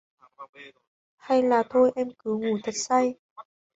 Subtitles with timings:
[1.17, 3.15] Hay là thôi Em cứ ngủ thật say